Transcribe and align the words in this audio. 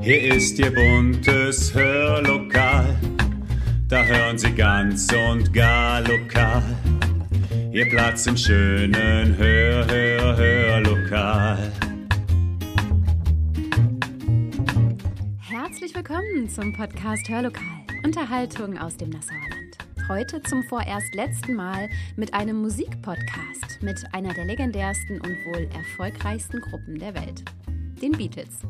Hier 0.00 0.34
ist 0.34 0.58
Ihr 0.58 0.74
buntes 0.74 1.72
Hörlokal, 1.72 2.96
da 3.88 4.04
hören 4.04 4.36
Sie 4.36 4.50
ganz 4.52 5.06
und 5.12 5.52
gar 5.52 6.00
lokal. 6.00 6.62
Ihr 7.70 7.88
Platz 7.88 8.26
im 8.26 8.36
schönen 8.36 9.36
Hör, 9.36 9.86
Hör, 9.86 10.36
Hörlokal. 10.36 11.72
Herzlich 15.38 15.94
willkommen 15.94 16.48
zum 16.48 16.72
Podcast 16.72 17.28
Hörlokal. 17.28 17.84
Unterhaltung 18.04 18.76
aus 18.78 18.96
dem 18.96 19.10
Nassauer 19.10 19.38
Land. 19.38 20.08
Heute 20.08 20.42
zum 20.42 20.64
vorerst 20.64 21.14
letzten 21.14 21.54
Mal 21.54 21.88
mit 22.16 22.34
einem 22.34 22.60
Musikpodcast 22.60 23.82
mit 23.82 24.02
einer 24.12 24.34
der 24.34 24.46
legendärsten 24.46 25.20
und 25.20 25.36
wohl 25.46 25.68
erfolgreichsten 25.74 26.60
Gruppen 26.60 26.98
der 26.98 27.14
Welt, 27.14 27.44
den 28.02 28.12
Beatles. 28.12 28.62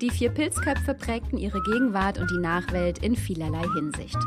Die 0.00 0.10
vier 0.10 0.30
Pilzköpfe 0.30 0.92
prägten 0.92 1.38
ihre 1.38 1.62
Gegenwart 1.62 2.18
und 2.18 2.28
die 2.28 2.40
Nachwelt 2.40 2.98
in 2.98 3.14
vielerlei 3.14 3.62
Hinsicht. 3.74 4.18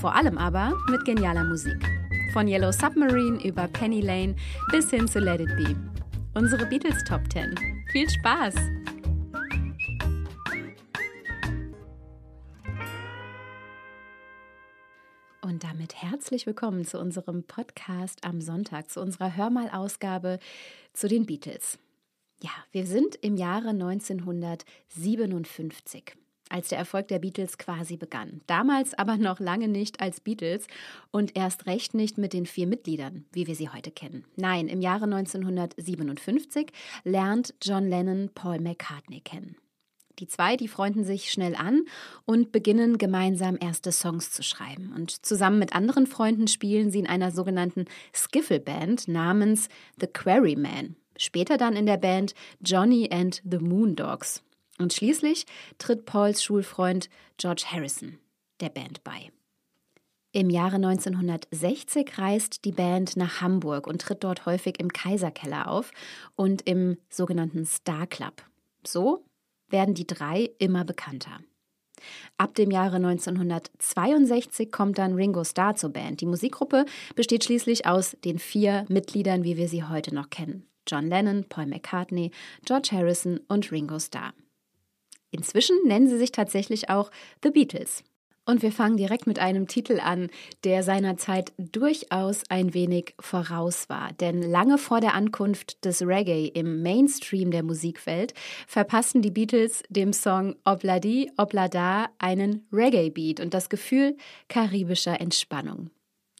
Vor 0.00 0.14
allem 0.14 0.38
aber 0.38 0.72
mit 0.88 1.04
genialer 1.04 1.44
Musik. 1.44 1.84
Von 2.32 2.46
Yellow 2.46 2.70
Submarine 2.70 3.42
über 3.44 3.66
Penny 3.66 4.00
Lane 4.00 4.36
bis 4.70 4.90
hin 4.90 5.08
zu 5.08 5.18
Let 5.18 5.40
It 5.40 5.48
Be. 5.56 5.74
Unsere 6.34 6.64
Beatles 6.66 7.02
Top 7.04 7.20
10. 7.32 7.56
Viel 7.90 8.08
Spaß! 8.08 8.54
Und 15.42 15.64
damit 15.64 16.02
herzlich 16.02 16.46
willkommen 16.46 16.84
zu 16.84 17.00
unserem 17.00 17.42
Podcast 17.42 18.24
am 18.24 18.40
Sonntag, 18.40 18.90
zu 18.90 19.00
unserer 19.00 19.36
Hörmal-Ausgabe 19.36 20.38
zu 20.92 21.08
den 21.08 21.26
Beatles. 21.26 21.78
Ja, 22.42 22.50
wir 22.70 22.86
sind 22.86 23.16
im 23.16 23.36
Jahre 23.36 23.70
1957 23.70 26.14
als 26.48 26.68
der 26.68 26.78
Erfolg 26.78 27.08
der 27.08 27.18
Beatles 27.18 27.58
quasi 27.58 27.96
begann. 27.96 28.40
Damals 28.46 28.94
aber 28.94 29.16
noch 29.16 29.40
lange 29.40 29.68
nicht 29.68 30.00
als 30.00 30.20
Beatles 30.20 30.66
und 31.10 31.36
erst 31.36 31.66
recht 31.66 31.94
nicht 31.94 32.18
mit 32.18 32.32
den 32.32 32.46
vier 32.46 32.66
Mitgliedern, 32.66 33.24
wie 33.32 33.46
wir 33.46 33.54
sie 33.54 33.68
heute 33.68 33.90
kennen. 33.90 34.24
Nein, 34.36 34.68
im 34.68 34.80
Jahre 34.80 35.04
1957 35.04 36.68
lernt 37.04 37.54
John 37.62 37.88
Lennon 37.88 38.30
Paul 38.34 38.60
McCartney 38.60 39.20
kennen. 39.20 39.56
Die 40.18 40.28
zwei, 40.28 40.56
die 40.56 40.68
freunden 40.68 41.04
sich 41.04 41.30
schnell 41.30 41.54
an 41.54 41.84
und 42.24 42.50
beginnen 42.50 42.96
gemeinsam 42.96 43.58
erste 43.60 43.92
Songs 43.92 44.30
zu 44.30 44.42
schreiben. 44.42 44.94
Und 44.96 45.26
zusammen 45.26 45.58
mit 45.58 45.74
anderen 45.74 46.06
Freunden 46.06 46.48
spielen 46.48 46.90
sie 46.90 47.00
in 47.00 47.06
einer 47.06 47.32
sogenannten 47.32 47.84
Skiffle-Band 48.14 49.08
namens 49.08 49.68
The 50.00 50.06
Quarrymen. 50.06 50.96
Später 51.18 51.56
dann 51.56 51.76
in 51.76 51.86
der 51.86 51.96
Band 51.96 52.34
Johnny 52.60 53.08
and 53.10 53.42
the 53.44 53.58
Moondogs. 53.58 54.42
Und 54.78 54.92
schließlich 54.92 55.46
tritt 55.78 56.04
Pauls 56.04 56.42
Schulfreund 56.42 57.08
George 57.38 57.64
Harrison 57.70 58.18
der 58.60 58.68
Band 58.68 59.02
bei. 59.04 59.30
Im 60.32 60.50
Jahre 60.50 60.76
1960 60.76 62.18
reist 62.18 62.66
die 62.66 62.72
Band 62.72 63.16
nach 63.16 63.40
Hamburg 63.40 63.86
und 63.86 64.02
tritt 64.02 64.22
dort 64.22 64.44
häufig 64.44 64.78
im 64.78 64.92
Kaiserkeller 64.92 65.70
auf 65.70 65.92
und 66.34 66.62
im 66.68 66.98
sogenannten 67.08 67.64
Star 67.64 68.06
Club. 68.06 68.42
So 68.86 69.24
werden 69.70 69.94
die 69.94 70.06
drei 70.06 70.50
immer 70.58 70.84
bekannter. 70.84 71.38
Ab 72.36 72.54
dem 72.54 72.70
Jahre 72.70 72.96
1962 72.96 74.70
kommt 74.70 74.98
dann 74.98 75.14
Ringo 75.14 75.42
Starr 75.42 75.74
zur 75.74 75.90
Band. 75.90 76.20
Die 76.20 76.26
Musikgruppe 76.26 76.84
besteht 77.14 77.44
schließlich 77.44 77.86
aus 77.86 78.16
den 78.24 78.38
vier 78.38 78.84
Mitgliedern, 78.88 79.44
wie 79.44 79.56
wir 79.56 79.68
sie 79.68 79.84
heute 79.84 80.14
noch 80.14 80.28
kennen. 80.28 80.66
John 80.86 81.08
Lennon, 81.08 81.44
Paul 81.48 81.66
McCartney, 81.66 82.30
George 82.64 82.90
Harrison 82.92 83.40
und 83.48 83.70
Ringo 83.72 83.98
Starr. 83.98 84.32
Inzwischen 85.30 85.76
nennen 85.84 86.08
sie 86.08 86.18
sich 86.18 86.32
tatsächlich 86.32 86.88
auch 86.88 87.10
The 87.42 87.50
Beatles. 87.50 88.04
Und 88.48 88.62
wir 88.62 88.70
fangen 88.70 88.96
direkt 88.96 89.26
mit 89.26 89.40
einem 89.40 89.66
Titel 89.66 89.98
an, 89.98 90.30
der 90.62 90.84
seiner 90.84 91.16
Zeit 91.16 91.52
durchaus 91.58 92.48
ein 92.48 92.74
wenig 92.74 93.14
voraus 93.18 93.88
war. 93.88 94.12
Denn 94.12 94.40
lange 94.40 94.78
vor 94.78 95.00
der 95.00 95.14
Ankunft 95.14 95.84
des 95.84 96.02
Reggae 96.02 96.46
im 96.46 96.80
Mainstream 96.80 97.50
der 97.50 97.64
Musikwelt 97.64 98.34
verpassten 98.68 99.20
die 99.20 99.32
Beatles 99.32 99.82
dem 99.88 100.12
Song 100.12 100.54
Obladi 100.64 101.32
Oblada 101.36 102.08
einen 102.18 102.68
Reggae-Beat 102.72 103.40
und 103.40 103.52
das 103.52 103.68
Gefühl 103.68 104.16
karibischer 104.48 105.20
Entspannung. 105.20 105.90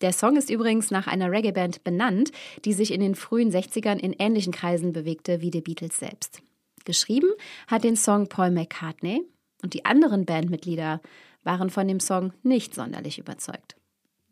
Der 0.02 0.12
Song 0.12 0.36
ist 0.36 0.50
übrigens 0.50 0.90
nach 0.90 1.06
einer 1.06 1.30
Reggae-Band 1.30 1.82
benannt, 1.82 2.30
die 2.64 2.74
sich 2.74 2.92
in 2.92 3.00
den 3.00 3.14
frühen 3.14 3.50
60ern 3.50 3.98
in 3.98 4.12
ähnlichen 4.12 4.52
Kreisen 4.52 4.92
bewegte 4.92 5.40
wie 5.40 5.50
die 5.50 5.62
Beatles 5.62 5.98
selbst. 5.98 6.42
Geschrieben 6.84 7.30
hat 7.66 7.84
den 7.84 7.96
Song 7.96 8.28
Paul 8.28 8.50
McCartney 8.50 9.22
und 9.62 9.72
die 9.74 9.84
anderen 9.84 10.26
Bandmitglieder 10.26 11.00
waren 11.44 11.70
von 11.70 11.88
dem 11.88 12.00
Song 12.00 12.32
nicht 12.42 12.74
sonderlich 12.74 13.18
überzeugt. 13.18 13.76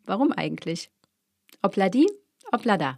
Warum 0.05 0.31
eigentlich? 0.31 0.91
Obladi, 1.63 2.07
oblada. 2.51 2.95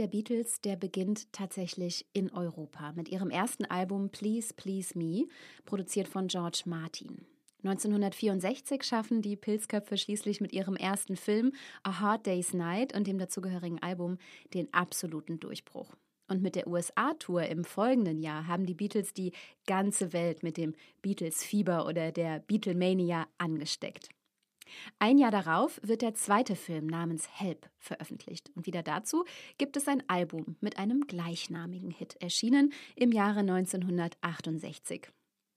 Der 0.00 0.06
Beatles, 0.06 0.62
der 0.62 0.76
beginnt 0.76 1.30
tatsächlich 1.30 2.06
in 2.14 2.32
Europa 2.32 2.92
mit 2.92 3.10
ihrem 3.10 3.28
ersten 3.28 3.66
Album 3.66 4.08
Please 4.08 4.54
Please 4.54 4.98
Me, 4.98 5.26
produziert 5.66 6.08
von 6.08 6.26
George 6.26 6.62
Martin. 6.64 7.26
1964 7.64 8.82
schaffen 8.82 9.20
die 9.20 9.36
Pilzköpfe 9.36 9.98
schließlich 9.98 10.40
mit 10.40 10.54
ihrem 10.54 10.74
ersten 10.74 11.16
Film 11.16 11.52
A 11.82 12.00
Hard 12.00 12.26
Day's 12.26 12.54
Night 12.54 12.96
und 12.96 13.06
dem 13.06 13.18
dazugehörigen 13.18 13.82
Album 13.82 14.16
den 14.54 14.72
absoluten 14.72 15.38
Durchbruch. 15.38 15.94
Und 16.28 16.40
mit 16.40 16.54
der 16.54 16.66
USA-Tour 16.66 17.42
im 17.42 17.64
folgenden 17.64 18.22
Jahr 18.22 18.46
haben 18.46 18.64
die 18.64 18.74
Beatles 18.74 19.12
die 19.12 19.32
ganze 19.66 20.14
Welt 20.14 20.42
mit 20.42 20.56
dem 20.56 20.74
Beatles-Fieber 21.02 21.84
oder 21.84 22.10
der 22.10 22.38
Beatlemania 22.38 23.26
angesteckt. 23.36 24.08
Ein 24.98 25.18
Jahr 25.18 25.30
darauf 25.30 25.80
wird 25.82 26.02
der 26.02 26.14
zweite 26.14 26.56
Film 26.56 26.86
namens 26.86 27.28
Help 27.40 27.68
veröffentlicht. 27.78 28.50
Und 28.54 28.66
wieder 28.66 28.82
dazu 28.82 29.24
gibt 29.58 29.76
es 29.76 29.88
ein 29.88 30.02
Album 30.08 30.56
mit 30.60 30.78
einem 30.78 31.06
gleichnamigen 31.06 31.90
Hit, 31.90 32.16
erschienen 32.20 32.72
im 32.96 33.12
Jahre 33.12 33.40
1968. 33.40 35.08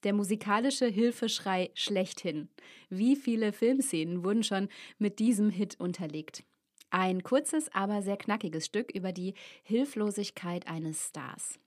Der 0.03 0.13
musikalische 0.13 0.87
Hilfeschrei 0.87 1.71
schlechthin. 1.75 2.49
Wie 2.89 3.15
viele 3.15 3.53
Filmszenen 3.53 4.23
wurden 4.23 4.43
schon 4.43 4.67
mit 4.97 5.19
diesem 5.19 5.49
Hit 5.49 5.79
unterlegt? 5.79 6.43
Ein 6.89 7.23
kurzes, 7.23 7.73
aber 7.73 8.01
sehr 8.01 8.17
knackiges 8.17 8.65
Stück 8.65 8.91
über 8.91 9.11
die 9.13 9.33
Hilflosigkeit 9.63 10.67
eines 10.67 11.07
Stars. 11.07 11.59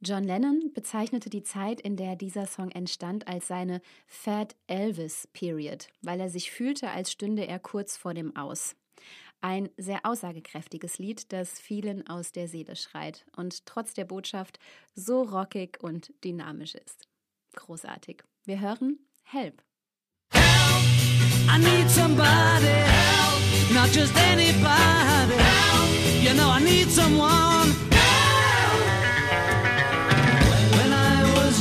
John 0.00 0.22
Lennon 0.22 0.72
bezeichnete 0.74 1.28
die 1.28 1.42
Zeit, 1.42 1.80
in 1.80 1.96
der 1.96 2.14
dieser 2.14 2.46
Song 2.46 2.70
entstand, 2.70 3.26
als 3.26 3.48
seine 3.48 3.80
Fat 4.06 4.54
Elvis 4.68 5.28
Period, 5.32 5.88
weil 6.02 6.20
er 6.20 6.30
sich 6.30 6.52
fühlte, 6.52 6.90
als 6.90 7.10
stünde 7.10 7.46
er 7.46 7.58
kurz 7.58 7.96
vor 7.96 8.14
dem 8.14 8.36
Aus. 8.36 8.76
Ein 9.40 9.68
sehr 9.76 10.04
aussagekräftiges 10.04 10.98
Lied, 10.98 11.32
das 11.32 11.58
vielen 11.60 12.06
aus 12.08 12.32
der 12.32 12.48
Seele 12.48 12.76
schreit 12.76 13.26
und 13.36 13.66
trotz 13.66 13.94
der 13.94 14.04
Botschaft 14.04 14.58
so 14.94 15.22
rockig 15.22 15.78
und 15.82 16.12
dynamisch 16.24 16.74
ist. 16.74 17.08
Großartig. 17.54 18.22
Wir 18.44 18.60
hören 18.60 18.98
Help. 19.24 19.62
Help! 20.32 20.98
I 21.50 21.58
need 21.58 21.90
somebody 21.90 22.66
help, 22.66 23.72
not 23.72 23.90
just 23.90 24.14
anybody 24.16 25.34
help. 25.34 26.22
You 26.22 26.34
know 26.34 26.50
I 26.50 26.60
need 26.60 26.88
someone 26.88 27.87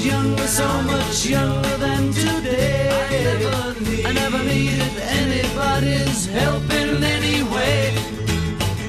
younger, 0.07 0.47
so 0.47 0.67
much 0.83 1.25
younger 1.25 1.77
than 1.77 2.11
today. 2.11 2.89
I 3.03 3.23
never, 3.23 3.79
need, 3.81 4.05
I 4.05 4.11
never 4.13 4.43
needed 4.43 4.95
anybody's 5.21 6.25
help 6.27 6.63
in 6.81 7.03
any 7.03 7.43
way. 7.43 7.93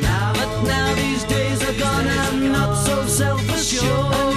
Now, 0.00 0.32
but 0.38 0.62
now 0.62 0.94
these 0.94 1.24
days 1.24 1.58
are 1.68 1.78
gone, 1.78 2.06
I'm 2.06 2.52
not 2.52 2.74
so 2.86 3.04
self-assured. 3.06 4.36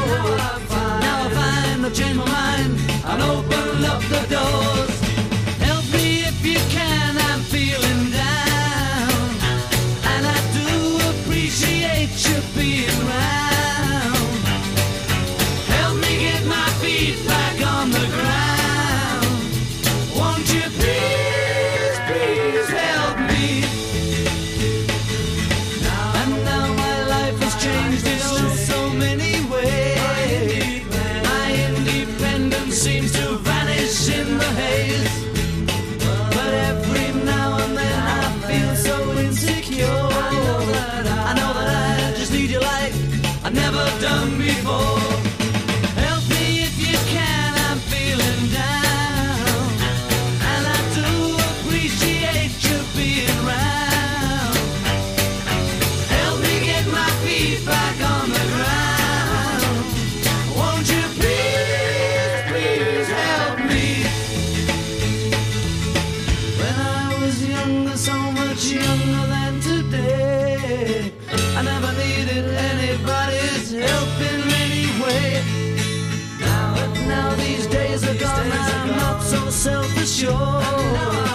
Now 1.05 1.25
I 1.25 1.29
find, 1.37 1.85
I've 1.85 1.93
changed 1.93 2.17
my 2.17 2.25
mind 2.25 2.71
and 3.09 3.21
open 3.21 3.85
up 3.85 4.01
the 4.13 4.21
doors. 4.33 4.70
yo. 80.21 81.30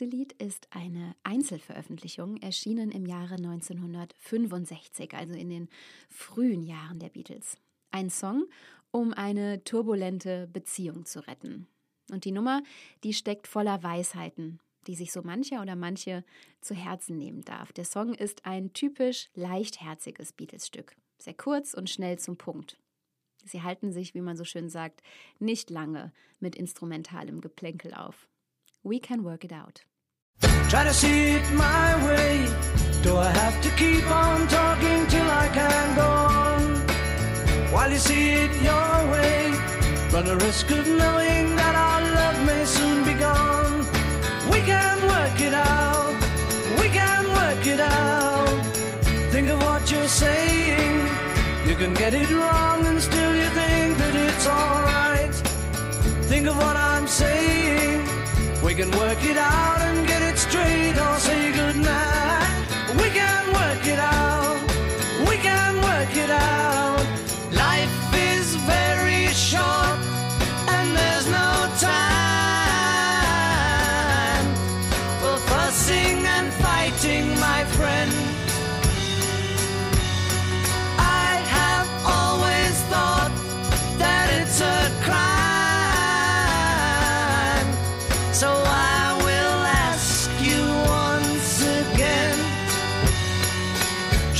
Nächste 0.00 0.16
Lied 0.16 0.32
ist 0.34 0.66
eine 0.70 1.14
Einzelveröffentlichung, 1.24 2.38
erschienen 2.38 2.90
im 2.90 3.04
Jahre 3.04 3.34
1965, 3.34 5.12
also 5.12 5.34
in 5.34 5.50
den 5.50 5.68
frühen 6.08 6.62
Jahren 6.62 6.98
der 6.98 7.10
Beatles. 7.10 7.58
Ein 7.90 8.08
Song, 8.08 8.46
um 8.92 9.12
eine 9.12 9.62
turbulente 9.62 10.48
Beziehung 10.50 11.04
zu 11.04 11.26
retten. 11.26 11.66
Und 12.10 12.24
die 12.24 12.32
Nummer, 12.32 12.62
die 13.04 13.12
steckt 13.12 13.46
voller 13.46 13.82
Weisheiten, 13.82 14.58
die 14.86 14.94
sich 14.94 15.12
so 15.12 15.20
mancher 15.22 15.60
oder 15.60 15.76
manche 15.76 16.24
zu 16.62 16.74
Herzen 16.74 17.18
nehmen 17.18 17.42
darf. 17.42 17.72
Der 17.72 17.84
Song 17.84 18.14
ist 18.14 18.46
ein 18.46 18.72
typisch 18.72 19.28
leichtherziges 19.34 20.32
Beatles-Stück, 20.32 20.96
sehr 21.18 21.34
kurz 21.34 21.74
und 21.74 21.90
schnell 21.90 22.18
zum 22.18 22.38
Punkt. 22.38 22.78
Sie 23.44 23.62
halten 23.62 23.92
sich, 23.92 24.14
wie 24.14 24.22
man 24.22 24.38
so 24.38 24.44
schön 24.44 24.70
sagt, 24.70 25.02
nicht 25.38 25.68
lange 25.68 26.12
mit 26.38 26.56
instrumentalem 26.56 27.42
Geplänkel 27.42 27.92
auf. 27.92 28.28
We 28.82 28.98
can 28.98 29.24
work 29.24 29.44
it 29.44 29.52
out. 29.52 29.84
Try 30.40 30.84
to 30.84 30.94
see 30.94 31.32
it 31.36 31.50
my 31.52 31.88
way. 32.06 32.46
Do 33.02 33.16
I 33.16 33.30
have 33.30 33.60
to 33.62 33.70
keep 33.70 34.06
on 34.10 34.46
talking 34.48 35.06
till 35.08 35.28
I 35.44 35.48
can 35.48 35.96
go 35.96 36.02
on? 36.02 36.62
While 37.72 37.90
you 37.90 37.98
see 37.98 38.30
it 38.44 38.52
your 38.62 39.10
way, 39.12 39.50
run 40.12 40.24
the 40.26 40.36
risk 40.36 40.70
of 40.70 40.86
knowing 40.86 41.56
that 41.56 41.74
our 41.74 42.00
love 42.18 42.46
may 42.46 42.64
soon 42.64 43.04
be 43.04 43.14
gone. 43.14 43.78
We 44.52 44.60
can 44.60 44.96
work 45.14 45.40
it 45.40 45.54
out. 45.54 46.14
We 46.80 46.88
can 46.88 47.22
work 47.40 47.66
it 47.66 47.80
out. 47.80 48.64
Think 49.32 49.48
of 49.48 49.60
what 49.62 49.90
you're 49.90 50.08
saying. 50.08 50.96
You 51.66 51.74
can 51.74 51.94
get 51.94 52.14
it 52.14 52.30
wrong 52.30 52.86
and 52.86 53.00
still 53.00 53.34
you 53.34 53.48
think 53.60 53.98
that 53.98 54.14
it's 54.14 54.46
alright. 54.46 55.34
Think 56.30 56.46
of 56.46 56.56
what 56.56 56.76
I'm 56.76 57.06
saying. 57.06 57.89
We 58.70 58.76
can 58.76 58.90
work 58.92 59.18
it 59.24 59.36
out 59.36 59.80
and 59.80 60.06
get 60.06 60.22
it 60.22 60.38
straight 60.38 60.96
or 60.96 61.18
say 61.18 61.50
goodnight. 61.50 62.29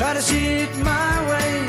To 0.01 0.23
see 0.23 0.47
it 0.65 0.75
my 0.79 1.29
way. 1.31 1.69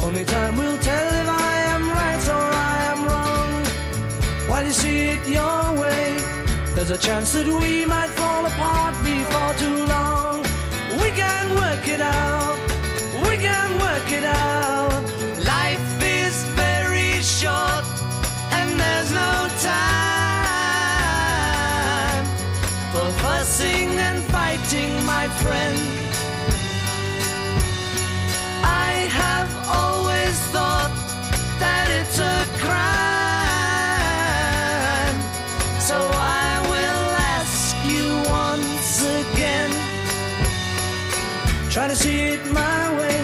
Only 0.00 0.24
time 0.24 0.56
will 0.56 0.78
tell 0.78 1.08
if 1.20 1.28
I 1.28 1.56
am 1.74 1.82
right 1.90 2.28
or 2.36 2.48
I 2.72 2.76
am 2.92 3.04
wrong. 3.04 3.64
While 4.48 4.64
you 4.64 4.72
see 4.72 5.08
it 5.10 5.28
your 5.28 5.74
way, 5.82 6.16
there's 6.74 6.90
a 6.90 6.96
chance 6.96 7.32
that 7.34 7.46
we 7.46 7.84
might 7.84 8.08
fall 8.20 8.46
apart 8.46 8.94
before 9.04 9.52
too 9.64 9.84
long. 9.94 10.42
We 11.02 11.10
can 11.10 11.54
work 11.54 11.86
it 11.86 12.00
out. 12.00 12.58
We 13.28 13.36
can 13.36 13.78
work 13.78 14.10
it 14.10 14.24
out. 14.24 15.02
Life 15.44 16.02
is 16.02 16.34
very 16.62 17.20
short 17.20 17.84
and 18.56 18.68
there's 18.80 19.10
no 19.12 19.48
time 19.70 20.16
for 22.92 23.06
fussing 23.22 23.90
and 24.08 24.24
fighting, 24.32 25.04
my 25.04 25.28
friend. 25.42 26.05
Have 29.08 29.50
always 29.68 30.38
thought 30.54 30.92
that 31.58 31.86
it's 31.98 32.18
a 32.18 32.44
crime. 32.62 32.86
So 35.80 35.96
I 35.96 36.60
will 36.72 37.08
ask 37.38 37.76
you 37.92 38.06
once 38.30 39.02
again. 39.20 39.70
Try 41.70 41.88
to 41.88 41.96
see 41.96 42.20
it 42.34 42.42
my 42.50 42.98
way. 42.98 43.20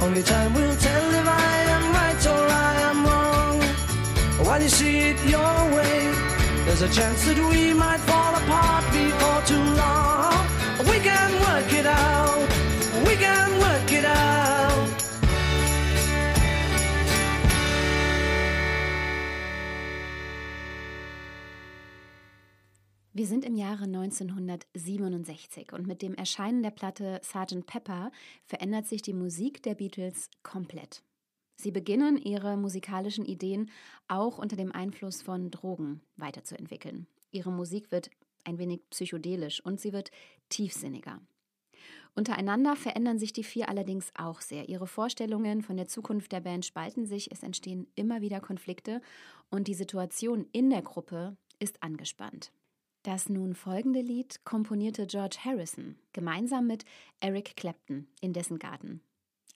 Only 0.00 0.22
time 0.22 0.52
will 0.54 0.76
tell 0.76 1.14
if 1.20 1.26
I 1.26 1.56
am 1.76 1.92
right 1.92 2.26
or 2.26 2.46
I 2.48 2.74
am 2.90 3.06
wrong. 3.06 3.62
While 4.46 4.62
you 4.62 4.68
see 4.68 4.98
it 5.10 5.18
your 5.24 5.56
way, 5.76 6.12
there's 6.64 6.82
a 6.82 6.88
chance 6.88 7.24
that 7.26 7.38
we 7.50 7.72
might 7.72 8.00
fall 8.00 8.34
apart 8.34 8.84
before 8.92 9.42
too 9.46 9.64
long. 9.82 10.46
We 10.90 10.98
can 10.98 11.30
work 11.46 11.72
it 11.72 11.86
out. 11.86 12.48
We 13.06 13.16
can 13.16 13.53
Wir 23.24 23.28
sind 23.30 23.46
im 23.46 23.56
Jahre 23.56 23.84
1967 23.84 25.72
und 25.72 25.86
mit 25.86 26.02
dem 26.02 26.14
Erscheinen 26.14 26.62
der 26.62 26.72
Platte 26.72 27.22
Sgt. 27.22 27.64
Pepper 27.64 28.12
verändert 28.44 28.84
sich 28.84 29.00
die 29.00 29.14
Musik 29.14 29.62
der 29.62 29.74
Beatles 29.74 30.28
komplett. 30.42 31.02
Sie 31.56 31.70
beginnen, 31.70 32.18
ihre 32.18 32.58
musikalischen 32.58 33.24
Ideen 33.24 33.70
auch 34.08 34.36
unter 34.36 34.56
dem 34.56 34.72
Einfluss 34.72 35.22
von 35.22 35.50
Drogen 35.50 36.02
weiterzuentwickeln. 36.16 37.06
Ihre 37.30 37.50
Musik 37.50 37.90
wird 37.90 38.10
ein 38.44 38.58
wenig 38.58 38.82
psychedelisch 38.90 39.64
und 39.64 39.80
sie 39.80 39.94
wird 39.94 40.10
tiefsinniger. 40.50 41.18
Untereinander 42.14 42.76
verändern 42.76 43.18
sich 43.18 43.32
die 43.32 43.42
vier 43.42 43.70
allerdings 43.70 44.12
auch 44.16 44.42
sehr. 44.42 44.68
Ihre 44.68 44.86
Vorstellungen 44.86 45.62
von 45.62 45.78
der 45.78 45.86
Zukunft 45.86 46.30
der 46.30 46.40
Band 46.40 46.66
spalten 46.66 47.06
sich, 47.06 47.32
es 47.32 47.42
entstehen 47.42 47.86
immer 47.94 48.20
wieder 48.20 48.40
Konflikte 48.42 49.00
und 49.48 49.66
die 49.66 49.72
Situation 49.72 50.46
in 50.52 50.68
der 50.68 50.82
Gruppe 50.82 51.38
ist 51.58 51.82
angespannt. 51.82 52.52
Das 53.04 53.28
nun 53.28 53.54
folgende 53.54 54.00
Lied 54.00 54.46
komponierte 54.46 55.06
George 55.06 55.36
Harrison 55.44 55.96
gemeinsam 56.14 56.66
mit 56.66 56.86
Eric 57.20 57.54
Clapton 57.54 58.08
in 58.22 58.32
dessen 58.32 58.58
Garten, 58.58 59.02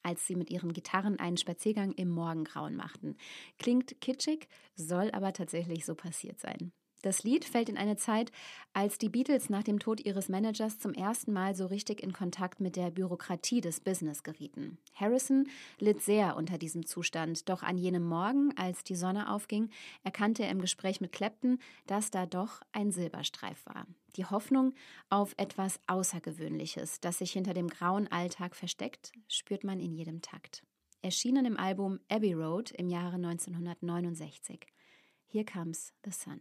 als 0.02 0.26
sie 0.26 0.36
mit 0.36 0.50
ihren 0.50 0.74
Gitarren 0.74 1.18
einen 1.18 1.38
Spaziergang 1.38 1.92
im 1.92 2.10
Morgengrauen 2.10 2.76
machten. 2.76 3.16
Klingt 3.58 4.02
kitschig, 4.02 4.48
soll 4.76 5.10
aber 5.12 5.32
tatsächlich 5.32 5.86
so 5.86 5.94
passiert 5.94 6.38
sein. 6.38 6.72
Das 7.02 7.22
Lied 7.22 7.44
fällt 7.44 7.68
in 7.68 7.76
eine 7.76 7.96
Zeit, 7.96 8.32
als 8.72 8.98
die 8.98 9.08
Beatles 9.08 9.50
nach 9.50 9.62
dem 9.62 9.78
Tod 9.78 10.04
ihres 10.04 10.28
Managers 10.28 10.80
zum 10.80 10.94
ersten 10.94 11.32
Mal 11.32 11.54
so 11.54 11.66
richtig 11.66 12.02
in 12.02 12.12
Kontakt 12.12 12.60
mit 12.60 12.74
der 12.74 12.90
Bürokratie 12.90 13.60
des 13.60 13.78
Business 13.78 14.24
gerieten. 14.24 14.78
Harrison 14.94 15.46
litt 15.78 16.02
sehr 16.02 16.36
unter 16.36 16.58
diesem 16.58 16.86
Zustand, 16.86 17.48
doch 17.48 17.62
an 17.62 17.78
jenem 17.78 18.04
Morgen, 18.04 18.52
als 18.56 18.82
die 18.82 18.96
Sonne 18.96 19.30
aufging, 19.30 19.70
erkannte 20.02 20.42
er 20.42 20.50
im 20.50 20.60
Gespräch 20.60 21.00
mit 21.00 21.12
Clapton, 21.12 21.60
dass 21.86 22.10
da 22.10 22.26
doch 22.26 22.62
ein 22.72 22.90
Silberstreif 22.90 23.64
war. 23.66 23.86
Die 24.16 24.24
Hoffnung 24.24 24.74
auf 25.08 25.34
etwas 25.36 25.78
Außergewöhnliches, 25.86 27.00
das 27.00 27.18
sich 27.18 27.30
hinter 27.30 27.54
dem 27.54 27.68
grauen 27.68 28.10
Alltag 28.10 28.56
versteckt, 28.56 29.12
spürt 29.28 29.62
man 29.62 29.78
in 29.78 29.92
jedem 29.92 30.20
Takt. 30.20 30.64
Erschienen 31.00 31.46
im 31.46 31.56
Album 31.56 32.00
Abbey 32.08 32.32
Road 32.32 32.72
im 32.72 32.88
Jahre 32.88 33.14
1969. 33.14 34.66
Here 35.26 35.44
comes 35.44 35.92
the 36.04 36.10
sun. 36.10 36.40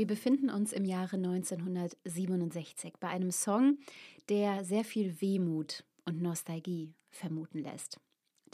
Wir 0.00 0.06
befinden 0.06 0.48
uns 0.48 0.72
im 0.72 0.86
Jahre 0.86 1.16
1967 1.16 2.94
bei 3.00 3.08
einem 3.08 3.30
Song, 3.30 3.76
der 4.30 4.64
sehr 4.64 4.82
viel 4.82 5.20
Wehmut 5.20 5.84
und 6.06 6.22
Nostalgie 6.22 6.94
vermuten 7.10 7.58
lässt. 7.58 8.00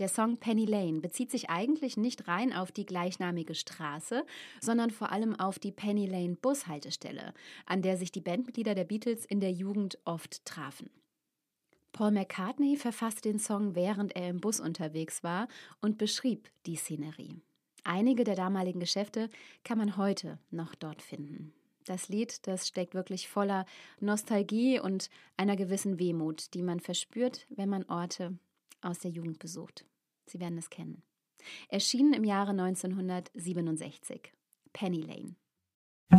Der 0.00 0.08
Song 0.08 0.38
Penny 0.38 0.64
Lane 0.64 1.00
bezieht 1.00 1.30
sich 1.30 1.48
eigentlich 1.48 1.96
nicht 1.96 2.26
rein 2.26 2.52
auf 2.52 2.72
die 2.72 2.84
gleichnamige 2.84 3.54
Straße, 3.54 4.26
sondern 4.60 4.90
vor 4.90 5.12
allem 5.12 5.38
auf 5.38 5.60
die 5.60 5.70
Penny 5.70 6.06
Lane 6.06 6.34
Bushaltestelle, 6.34 7.32
an 7.64 7.80
der 7.80 7.96
sich 7.96 8.10
die 8.10 8.20
Bandmitglieder 8.20 8.74
der 8.74 8.82
Beatles 8.82 9.24
in 9.24 9.38
der 9.38 9.52
Jugend 9.52 10.00
oft 10.04 10.44
trafen. 10.46 10.90
Paul 11.92 12.10
McCartney 12.10 12.76
verfasste 12.76 13.22
den 13.22 13.38
Song, 13.38 13.76
während 13.76 14.16
er 14.16 14.30
im 14.30 14.40
Bus 14.40 14.58
unterwegs 14.58 15.22
war 15.22 15.46
und 15.80 15.96
beschrieb 15.96 16.50
die 16.66 16.74
Szenerie. 16.74 17.40
Einige 17.88 18.24
der 18.24 18.34
damaligen 18.34 18.80
Geschäfte 18.80 19.30
kann 19.62 19.78
man 19.78 19.96
heute 19.96 20.40
noch 20.50 20.74
dort 20.74 21.02
finden. 21.02 21.52
Das 21.84 22.08
Lied, 22.08 22.44
das 22.48 22.66
steckt 22.66 22.94
wirklich 22.94 23.28
voller 23.28 23.64
Nostalgie 24.00 24.80
und 24.80 25.08
einer 25.36 25.54
gewissen 25.54 26.00
Wehmut, 26.00 26.52
die 26.54 26.62
man 26.62 26.80
verspürt, 26.80 27.46
wenn 27.48 27.68
man 27.68 27.84
Orte 27.84 28.36
aus 28.80 28.98
der 28.98 29.12
Jugend 29.12 29.38
besucht. 29.38 29.84
Sie 30.26 30.40
werden 30.40 30.58
es 30.58 30.68
kennen. 30.68 31.04
Erschienen 31.68 32.12
im 32.12 32.24
Jahre 32.24 32.50
1967. 32.50 34.32
Penny 34.72 35.02
Lane. 35.02 35.36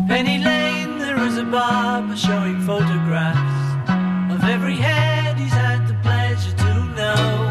Penny 0.07 0.37
Lane, 0.37 0.99
there 0.99 1.21
is 1.27 1.37
a 1.37 1.43
barber 1.43 2.15
showing 2.15 2.61
photographs 2.61 3.91
of 4.31 4.41
every 4.49 4.75
head 4.75 5.37
he's 5.37 5.51
had 5.51 5.85
the 5.85 5.95
pleasure 6.01 6.55
to 6.55 6.95
know. 6.95 7.46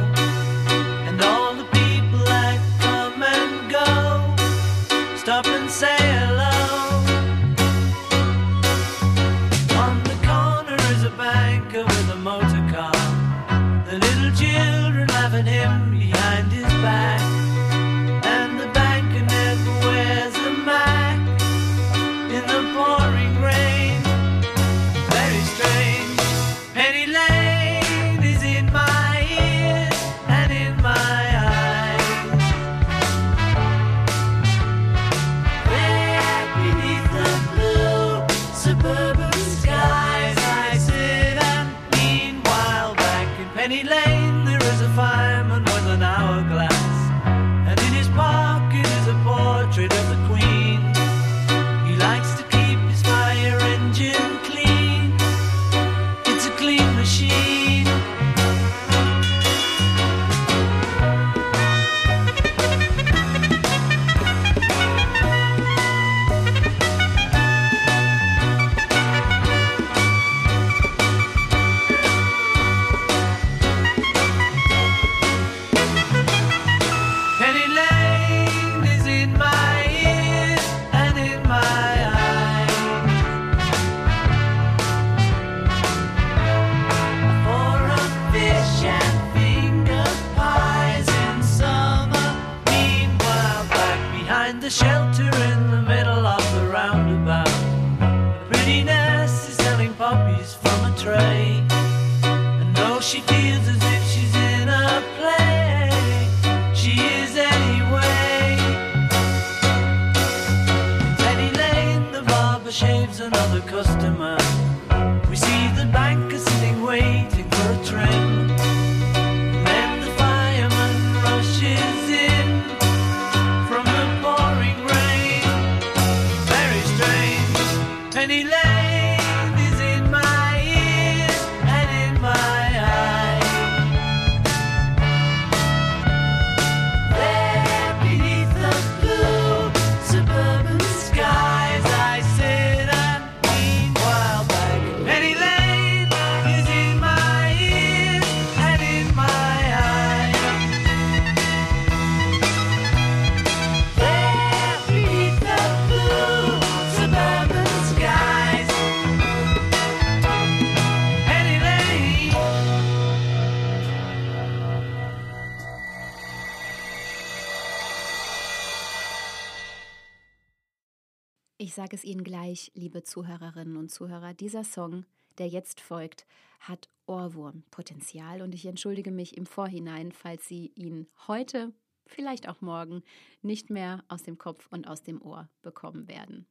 Gleich, 172.46 172.70
liebe 172.74 173.02
Zuhörerinnen 173.02 173.76
und 173.76 173.90
Zuhörer, 173.90 174.32
dieser 174.32 174.62
Song, 174.62 175.04
der 175.38 175.48
jetzt 175.48 175.80
folgt, 175.80 176.26
hat 176.60 176.88
Ohrwurmpotenzial 177.06 178.40
und 178.40 178.54
ich 178.54 178.66
entschuldige 178.66 179.10
mich 179.10 179.36
im 179.36 179.46
Vorhinein, 179.46 180.12
falls 180.12 180.46
Sie 180.46 180.70
ihn 180.76 181.08
heute, 181.26 181.72
vielleicht 182.06 182.48
auch 182.48 182.60
morgen, 182.60 183.02
nicht 183.42 183.68
mehr 183.68 184.04
aus 184.06 184.22
dem 184.22 184.38
Kopf 184.38 184.68
und 184.70 184.86
aus 184.86 185.02
dem 185.02 185.20
Ohr 185.22 185.48
bekommen 185.62 186.06
werden. 186.06 186.46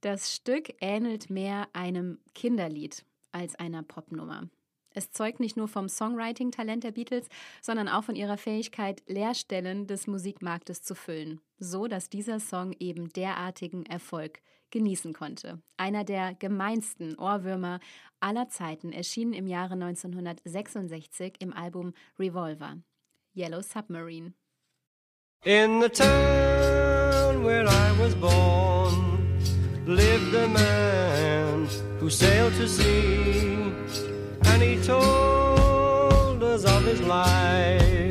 Das 0.00 0.34
Stück 0.34 0.74
ähnelt 0.80 1.30
mehr 1.30 1.68
einem 1.74 2.18
Kinderlied 2.34 3.04
als 3.30 3.54
einer 3.54 3.84
Popnummer. 3.84 4.48
Es 4.98 5.12
zeugt 5.12 5.38
nicht 5.38 5.56
nur 5.56 5.68
vom 5.68 5.88
Songwriting-Talent 5.88 6.82
der 6.82 6.90
Beatles, 6.90 7.28
sondern 7.62 7.86
auch 7.86 8.02
von 8.02 8.16
ihrer 8.16 8.36
Fähigkeit, 8.36 9.00
Leerstellen 9.06 9.86
des 9.86 10.08
Musikmarktes 10.08 10.82
zu 10.82 10.96
füllen, 10.96 11.40
so 11.60 11.86
dass 11.86 12.10
dieser 12.10 12.40
Song 12.40 12.74
eben 12.80 13.08
derartigen 13.10 13.86
Erfolg 13.86 14.40
genießen 14.72 15.12
konnte. 15.12 15.62
Einer 15.76 16.02
der 16.02 16.34
gemeinsten 16.34 17.16
Ohrwürmer 17.16 17.78
aller 18.18 18.48
Zeiten 18.48 18.90
erschien 18.90 19.32
im 19.32 19.46
Jahre 19.46 19.74
1966 19.74 21.34
im 21.38 21.52
Album 21.52 21.94
Revolver. 22.18 22.78
Yellow 23.36 23.62
Submarine. 23.62 24.34
In 25.44 25.80
the 25.80 25.88
town 25.88 27.44
where 27.44 27.68
I 27.68 27.92
was 28.00 28.16
born 28.16 29.38
lived 29.86 30.34
a 30.34 30.48
man 30.48 31.68
who 32.00 32.10
sailed 32.10 32.52
to 32.54 32.66
sea, 32.66 33.67
and 34.60 34.70
he 34.80 34.84
told 34.84 36.42
us 36.42 36.64
of 36.64 36.82
his 36.84 37.00
life 37.02 38.07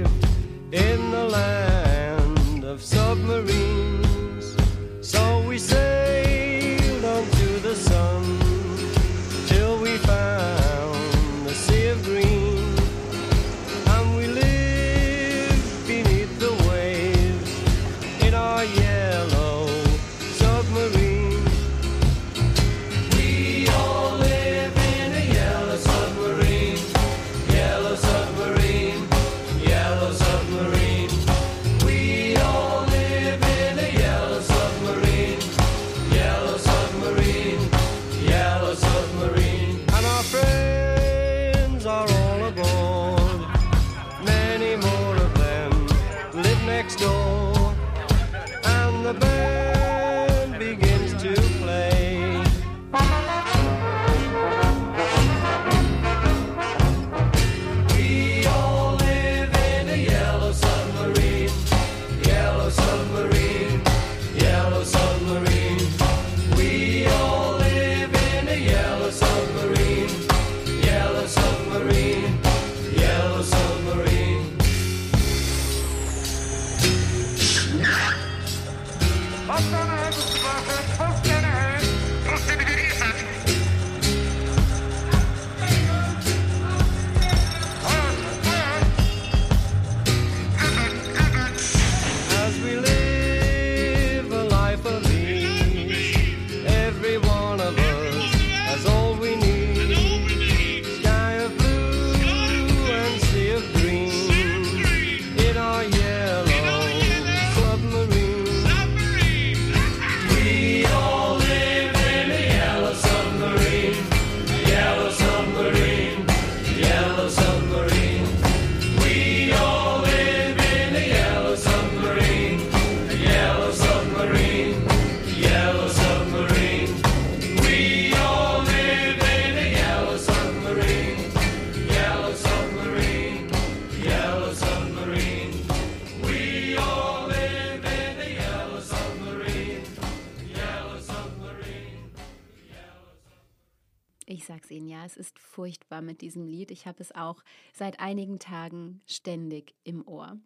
furchtbar 145.98 146.02
mit 146.02 146.22
diesem 146.22 146.46
Lied. 146.46 146.72
Ich 146.72 146.86
habe 146.86 147.02
es 147.02 147.14
auch 147.14 147.44
seit 147.74 148.00
einigen 148.00 148.40
Tagen 148.40 149.02
ständig 149.06 149.76
im 149.84 150.08
Ohr. 150.08 150.40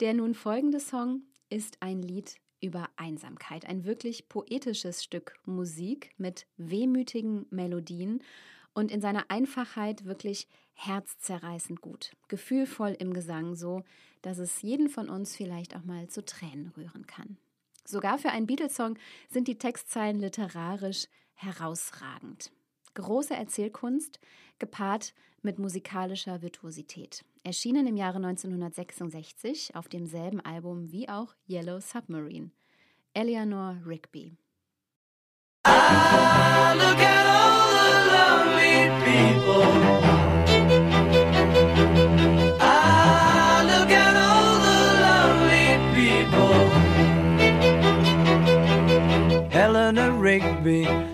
Der 0.00 0.14
nun 0.14 0.34
folgende 0.34 0.80
Song 0.80 1.22
ist 1.50 1.76
ein 1.80 2.02
Lied 2.02 2.40
über 2.60 2.88
Einsamkeit, 2.96 3.66
ein 3.66 3.84
wirklich 3.84 4.28
poetisches 4.28 5.04
Stück 5.04 5.38
Musik 5.44 6.12
mit 6.18 6.46
wehmütigen 6.56 7.46
Melodien 7.50 8.22
und 8.74 8.90
in 8.90 9.00
seiner 9.00 9.30
Einfachheit 9.30 10.04
wirklich 10.04 10.48
herzzerreißend 10.74 11.80
gut, 11.80 12.12
gefühlvoll 12.28 12.96
im 12.98 13.12
Gesang, 13.12 13.54
so 13.54 13.84
dass 14.22 14.38
es 14.38 14.62
jeden 14.62 14.88
von 14.88 15.08
uns 15.08 15.36
vielleicht 15.36 15.76
auch 15.76 15.84
mal 15.84 16.08
zu 16.08 16.24
Tränen 16.24 16.72
rühren 16.76 17.06
kann. 17.06 17.36
Sogar 17.86 18.18
für 18.18 18.30
einen 18.30 18.46
Beatles-Song 18.46 18.98
sind 19.28 19.46
die 19.46 19.58
Textzeilen 19.58 20.18
literarisch 20.18 21.06
herausragend. 21.34 22.50
Große 22.94 23.34
Erzählkunst, 23.34 24.20
gepaart 24.58 25.14
mit 25.42 25.58
musikalischer 25.58 26.42
Virtuosität. 26.42 27.24
Erschienen 27.42 27.86
im 27.86 27.96
Jahre 27.96 28.16
1966 28.16 29.74
auf 29.76 29.88
demselben 29.88 30.40
Album 30.40 30.90
wie 30.90 31.08
auch 31.08 31.34
Yellow 31.48 31.80
Submarine. 31.80 32.50
Eleanor 33.12 33.76
Rigby. 33.84 34.36
Look 35.66 35.74
at 37.00 37.26
all 37.26 37.68
the 37.72 37.90
lonely 38.12 38.90
people. 39.04 39.64
Ah, 42.60 43.62
look 43.66 43.90
at 43.90 44.16
all 44.16 44.58
the 44.66 44.78
lonely 45.04 45.78
people. 45.94 46.54
Eleanor 49.52 50.12
Rigby 50.12 51.13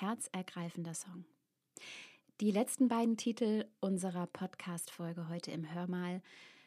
herzergreifender 0.00 0.94
Song. 0.94 1.24
Die 2.40 2.50
letzten 2.50 2.88
beiden 2.88 3.16
Titel 3.16 3.64
unserer 3.80 4.26
Podcast-Folge 4.26 5.28
heute 5.28 5.52
im 5.52 5.72
Hörmal 5.72 6.20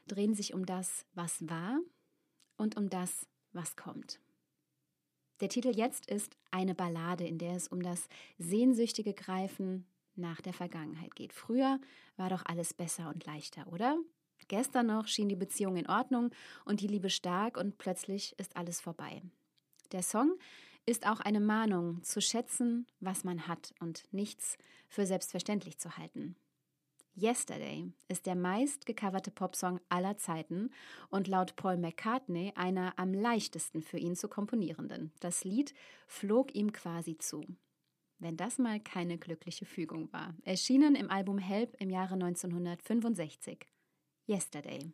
drehen 0.08 0.34
sich 0.34 0.54
um 0.54 0.66
das, 0.66 1.06
was 1.14 1.48
war 1.50 1.80
und 2.56 2.78
um 2.78 2.90
das, 2.90 3.28
was 3.52 3.76
kommt. 3.76 4.20
Der 5.42 5.50
Titel 5.50 5.76
jetzt 5.76 6.10
ist 6.10 6.38
eine 6.52 6.74
Ballade, 6.74 7.28
in 7.28 7.38
der 7.38 7.56
es 7.56 7.68
um 7.68 7.84
das 7.84 8.08
sehnsüchtige 8.38 9.14
Greifen 9.14 9.86
nach 10.16 10.42
der 10.42 10.54
Vergangenheit 10.54 11.16
geht. 11.16 11.34
Früher 11.34 11.80
war 12.16 12.30
doch 12.30 12.46
alles 12.46 12.74
besser 12.74 13.10
und 13.10 13.26
leichter, 13.26 13.68
oder? 13.72 13.98
Gestern 14.48 14.88
noch 14.88 15.08
schien 15.08 15.30
die 15.30 15.36
Beziehung 15.36 15.76
in 15.76 15.90
Ordnung 15.90 16.32
und 16.66 16.80
die 16.82 16.88
Liebe 16.88 17.10
stark 17.10 17.58
und 17.58 17.78
plötzlich 17.78 18.34
ist 18.40 18.56
alles 18.56 18.80
vorbei. 18.80 19.22
Der 19.92 20.02
Song 20.02 20.38
ist 20.88 21.06
auch 21.06 21.20
eine 21.20 21.42
Mahnung, 21.42 22.02
zu 22.02 22.22
schätzen, 22.22 22.88
was 23.00 23.24
man 23.24 23.48
hat 23.48 23.76
und 23.80 24.06
nichts 24.12 24.58
für 24.88 25.06
selbstverständlich 25.06 25.78
zu 25.78 25.98
halten. 25.98 26.36
Yesterday 27.20 27.92
ist 28.08 28.26
der 28.26 28.36
meist 28.36 28.86
gecoverte 28.86 29.32
Popsong 29.32 29.80
aller 29.90 30.18
Zeiten 30.18 30.70
und 31.10 31.28
laut 31.28 31.56
Paul 31.56 31.78
McCartney 31.78 32.54
einer 32.56 32.94
am 32.98 33.14
leichtesten 33.14 33.82
für 33.82 33.98
ihn 33.98 34.16
zu 34.16 34.28
komponierenden. 34.28 35.12
Das 35.20 35.44
Lied 35.44 35.74
flog 36.06 36.56
ihm 36.56 36.72
quasi 36.72 37.18
zu. 37.18 37.44
Wenn 38.20 38.38
das 38.38 38.58
mal 38.58 38.80
keine 38.80 39.18
glückliche 39.18 39.66
Fügung 39.66 40.12
war. 40.14 40.36
Erschienen 40.44 40.96
im 40.96 41.10
Album 41.10 41.38
Help 41.38 41.76
im 41.80 41.90
Jahre 41.90 42.14
1965. 42.14 43.66
Yesterday. 44.28 44.94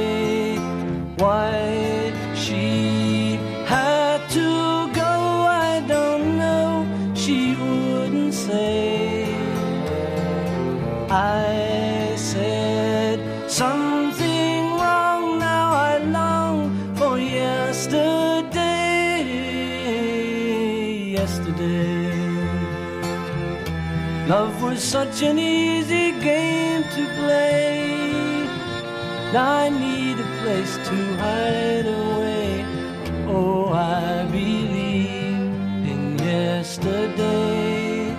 Love 24.31 24.63
was 24.63 24.81
such 24.81 25.23
an 25.23 25.37
easy 25.37 26.13
game 26.21 26.83
to 26.95 27.05
play. 27.19 28.47
I 29.35 29.69
need 29.69 30.17
a 30.17 30.29
place 30.41 30.77
to 30.87 30.97
hide 31.17 31.85
away. 31.85 32.65
Oh, 33.27 33.67
I 33.73 34.25
believe 34.31 35.51
in 35.91 36.17
yesterday. 36.17 38.15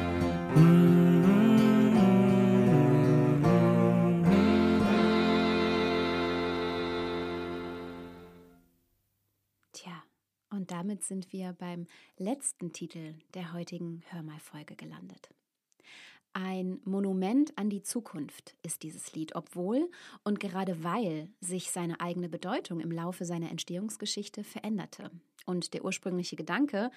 Tja, 9.72 10.02
und 10.50 10.70
damit 10.70 11.04
sind 11.04 11.32
wir 11.32 11.54
beim 11.54 11.86
letzten 12.18 12.74
Titel 12.74 13.14
der 13.32 13.54
heutigen 13.54 14.02
Hörmal-Folge 14.10 14.76
gelandet. 14.76 15.30
Ein 16.34 16.80
Monument 16.84 17.56
an 17.58 17.68
die 17.68 17.82
Zukunft 17.82 18.54
ist 18.62 18.82
dieses 18.82 19.12
Lied, 19.12 19.34
obwohl 19.34 19.90
und 20.24 20.40
gerade 20.40 20.82
weil 20.82 21.28
sich 21.40 21.70
seine 21.70 22.00
eigene 22.00 22.30
Bedeutung 22.30 22.80
im 22.80 22.90
Laufe 22.90 23.26
seiner 23.26 23.50
Entstehungsgeschichte 23.50 24.42
veränderte 24.42 25.10
und 25.44 25.74
der 25.74 25.84
ursprüngliche 25.84 26.36
Gedanke 26.36 26.90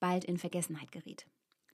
bald 0.00 0.24
in 0.24 0.38
Vergessenheit 0.38 0.90
geriet. 0.90 1.26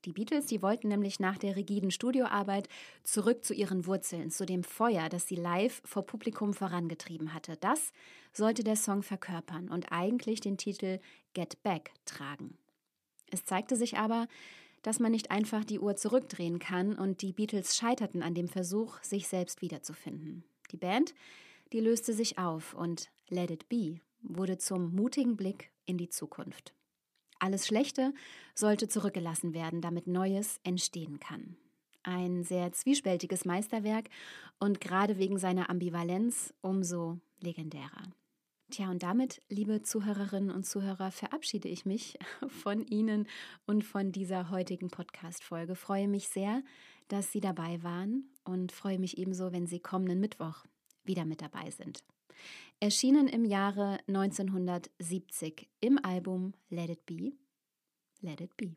Die 0.05 0.13
Beatles, 0.13 0.47
die 0.47 0.63
wollten 0.63 0.89
nämlich 0.89 1.19
nach 1.19 1.39
der 1.39 1.57
rigiden 1.57 1.91
Studioarbeit 1.91 2.69
zurück 3.03 3.45
zu 3.45 3.55
ihren 3.55 3.87
Wurzeln, 3.87 4.31
zu 4.31 4.45
dem 4.45 4.63
Feuer, 4.63 5.09
das 5.09 5.27
sie 5.27 5.35
live 5.35 5.83
vor 5.85 6.05
Publikum 6.05 6.55
vorangetrieben 6.55 7.33
hatte. 7.33 7.57
Das 7.57 7.93
sollte 8.33 8.63
der 8.63 8.77
Song 8.77 9.03
verkörpern 9.03 9.69
und 9.69 9.91
eigentlich 9.91 10.41
den 10.41 10.59
Titel 10.59 11.01
Get 11.35 11.63
Back 11.63 11.93
tragen. 12.05 12.57
Es 13.31 13.45
zeigte 13.45 13.75
sich 13.75 13.97
aber, 13.97 14.29
dass 14.87 15.01
man 15.01 15.11
nicht 15.11 15.33
einfach 15.33 15.65
die 15.65 15.81
Uhr 15.81 15.97
zurückdrehen 15.97 16.61
kann 16.61 16.95
und 16.97 17.21
die 17.21 17.33
Beatles 17.33 17.77
scheiterten 17.77 18.23
an 18.23 18.35
dem 18.35 18.47
Versuch, 18.47 19.03
sich 19.03 19.27
selbst 19.27 19.61
wiederzufinden. 19.61 20.45
Die 20.71 20.77
Band, 20.77 21.13
die 21.73 21.81
löste 21.81 22.13
sich 22.13 22.39
auf 22.39 22.73
und 22.73 23.11
Let 23.29 23.51
It 23.51 23.69
Be 23.69 23.99
wurde 24.23 24.59
zum 24.59 24.95
mutigen 24.95 25.37
Blick 25.37 25.73
in 25.87 25.99
die 25.99 26.09
Zukunft. 26.09 26.73
Alles 27.41 27.67
Schlechte 27.67 28.15
sollte 28.55 28.87
zurückgelassen 28.87 29.55
werden, 29.55 29.81
damit 29.81 30.07
Neues 30.07 30.61
entstehen 30.63 31.19
kann. 31.19 31.57
Ein 32.05 32.45
sehr 32.45 32.71
zwiespältiges 32.71 33.45
Meisterwerk 33.45 34.09
und 34.61 34.81
gerade 34.81 35.19
wegen 35.19 35.41
seiner 35.41 35.69
Ambivalenz 35.69 36.55
umso 36.61 37.19
legendärer. 37.41 38.13
Tja, 38.71 38.91
und 38.91 39.03
damit, 39.05 39.41
liebe 39.49 39.83
Zuhörerinnen 39.83 40.51
und 40.51 40.67
Zuhörer, 40.67 41.13
verabschiede 41.13 41.69
ich 41.69 41.87
mich 41.87 42.19
von 42.49 42.85
Ihnen 42.85 43.29
und 43.65 43.85
von 43.85 44.11
dieser 44.11 44.51
heutigen 44.51 44.89
Podcast-Folge. 44.89 45.77
Freue 45.77 46.09
mich 46.09 46.29
sehr, 46.29 46.63
dass 47.09 47.31
Sie 47.31 47.41
dabei 47.41 47.83
waren 47.85 48.29
und 48.45 48.73
freue 48.73 48.99
mich 48.99 49.19
ebenso, 49.19 49.53
wenn 49.53 49.67
Sie 49.67 49.79
kommenden 49.79 50.19
Mittwoch 50.19 50.65
wieder 51.05 51.25
mit 51.25 51.43
dabei 51.43 51.71
sind. 51.71 52.03
Erschienen 52.81 53.29
im 53.29 53.45
Jahre 53.45 53.99
1970 54.09 55.69
im 55.81 56.05
Album 56.05 56.53
Let 56.69 56.91
It 56.91 57.07
Be. 57.07 57.33
Let 58.21 58.41
It 58.41 58.57
Be. 58.57 58.77